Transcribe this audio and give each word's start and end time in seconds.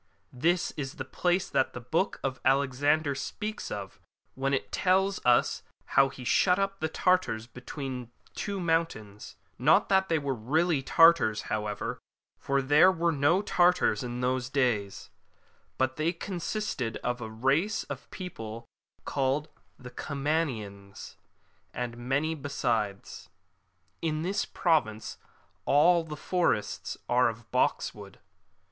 This 0.33 0.71
is 0.75 0.95
the 0.95 1.05
place 1.05 1.47
that 1.47 1.73
the 1.73 1.79
Book 1.79 2.19
of 2.23 2.41
Alexander 2.43 3.13
speaks 3.13 3.69
of, 3.69 3.99
when 4.33 4.51
it 4.51 4.71
tells 4.71 5.23
us 5.23 5.61
how 5.93 6.09
he 6.09 6.23
shut 6.23 6.57
up 6.57 6.79
the 6.79 6.89
Tartars 6.89 7.45
between 7.45 8.09
two 8.33 8.59
mountains; 8.59 9.35
not 9.59 9.89
that 9.89 10.09
they 10.09 10.17
were 10.17 10.33
really 10.33 10.81
Tartars, 10.81 11.43
however, 11.53 11.99
for 12.39 12.63
there 12.63 12.91
were 12.91 13.11
no 13.11 13.43
Tartars 13.43 14.01
in 14.01 14.21
those 14.21 14.49
days, 14.49 15.11
but 15.77 15.97
they 15.97 16.11
consisted 16.11 16.97
of 17.03 17.21
a 17.21 17.29
race 17.29 17.83
of 17.83 18.09
people 18.09 18.65
called 19.05 19.49
Comanians 19.95 21.15
and 21.75 21.95
many 21.95 22.33
besides.^ 22.33 23.27
[In 24.01 24.23
this 24.23 24.45
province 24.45 25.19
all 25.65 26.03
the 26.03 26.17
forests 26.17 26.97
are 27.07 27.29
of 27.29 27.51
box 27.51 27.93
wood.'' 27.93 28.17